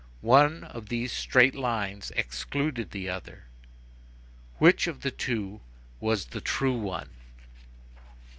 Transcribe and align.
One 0.25 0.63
of 0.63 0.89
these 0.89 1.11
straight 1.13 1.53
lines 1.53 2.09
excluded 2.15 2.89
the 2.89 3.07
other. 3.07 3.43
Which 4.57 4.87
of 4.87 5.01
the 5.01 5.11
two 5.11 5.61
was 5.99 6.25
the 6.25 6.41
true 6.41 6.73
one? 6.75 7.11